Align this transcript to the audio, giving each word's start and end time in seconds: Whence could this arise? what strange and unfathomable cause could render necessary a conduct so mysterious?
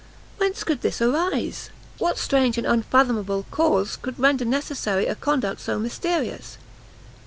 Whence 0.37 0.63
could 0.63 0.81
this 0.81 0.99
arise? 0.99 1.69
what 1.99 2.17
strange 2.17 2.57
and 2.57 2.65
unfathomable 2.65 3.45
cause 3.51 3.97
could 4.01 4.17
render 4.17 4.45
necessary 4.45 5.05
a 5.05 5.13
conduct 5.13 5.61
so 5.61 5.77
mysterious? 5.77 6.57